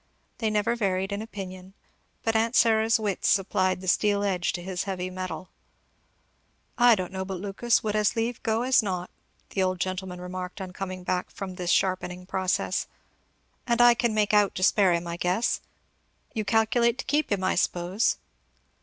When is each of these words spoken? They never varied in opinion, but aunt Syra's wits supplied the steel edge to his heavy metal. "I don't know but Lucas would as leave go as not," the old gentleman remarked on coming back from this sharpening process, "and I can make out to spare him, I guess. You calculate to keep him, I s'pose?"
They 0.39 0.49
never 0.49 0.75
varied 0.75 1.11
in 1.11 1.21
opinion, 1.21 1.75
but 2.23 2.35
aunt 2.35 2.55
Syra's 2.55 2.99
wits 2.99 3.29
supplied 3.29 3.81
the 3.81 3.87
steel 3.87 4.23
edge 4.23 4.51
to 4.53 4.63
his 4.63 4.85
heavy 4.85 5.11
metal. 5.11 5.49
"I 6.75 6.95
don't 6.95 7.11
know 7.11 7.23
but 7.23 7.39
Lucas 7.39 7.83
would 7.83 7.95
as 7.95 8.15
leave 8.15 8.41
go 8.41 8.63
as 8.63 8.81
not," 8.81 9.11
the 9.51 9.61
old 9.61 9.79
gentleman 9.79 10.19
remarked 10.19 10.59
on 10.59 10.73
coming 10.73 11.03
back 11.03 11.29
from 11.29 11.53
this 11.53 11.69
sharpening 11.69 12.25
process, 12.25 12.87
"and 13.67 13.79
I 13.79 13.93
can 13.93 14.15
make 14.15 14.33
out 14.33 14.55
to 14.55 14.63
spare 14.63 14.91
him, 14.93 15.05
I 15.05 15.17
guess. 15.17 15.61
You 16.33 16.45
calculate 16.45 16.97
to 16.97 17.05
keep 17.05 17.31
him, 17.31 17.43
I 17.43 17.53
s'pose?" 17.53 18.17